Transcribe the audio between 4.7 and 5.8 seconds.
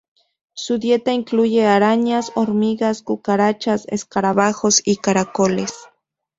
y caracoles.